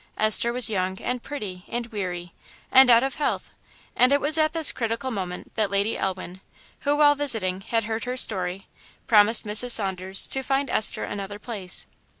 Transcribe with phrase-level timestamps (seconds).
[0.17, 2.33] Esther was young, and pretty, and weary,
[2.71, 3.51] and out of health;
[3.95, 6.41] and it was at this critical moment that Lady Elwin,
[6.79, 8.65] who, while visiting, had heard her story,
[9.05, 9.69] promised Mrs.
[9.69, 11.85] Saunders to find Esther another place.